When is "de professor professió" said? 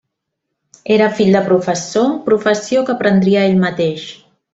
1.37-2.83